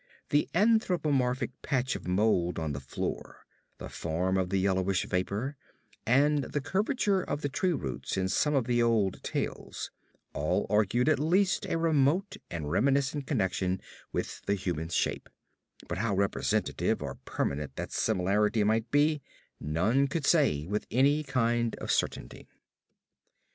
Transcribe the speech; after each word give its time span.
The 0.29 0.49
anthropomorphic 0.55 1.51
patch 1.61 1.95
of 1.95 2.07
mold 2.07 2.57
on 2.57 2.73
the 2.73 2.79
floor, 2.79 3.45
the 3.77 3.87
form 3.87 4.35
of 4.35 4.49
the 4.49 4.57
yellowish 4.57 5.05
vapor, 5.05 5.57
and 6.07 6.45
the 6.45 6.59
curvature 6.59 7.21
of 7.21 7.41
the 7.41 7.49
tree 7.49 7.71
roots 7.73 8.17
in 8.17 8.27
some 8.27 8.55
of 8.55 8.65
the 8.65 8.81
old 8.81 9.21
tales, 9.21 9.91
all 10.33 10.65
argued 10.71 11.07
at 11.07 11.19
least 11.19 11.67
a 11.67 11.77
remote 11.77 12.37
and 12.49 12.71
reminiscent 12.71 13.27
connection 13.27 13.79
with 14.11 14.41
the 14.47 14.55
human 14.55 14.89
shape; 14.89 15.29
but 15.87 15.99
how 15.99 16.15
representative 16.15 17.03
or 17.03 17.19
permanent 17.25 17.75
that 17.75 17.91
similarity 17.91 18.63
might 18.63 18.89
be, 18.89 19.21
none 19.59 20.07
could 20.07 20.25
say 20.25 20.65
with 20.65 20.87
any 20.89 21.21
kind 21.21 21.75
of 21.75 21.91
certainty. 21.91 22.47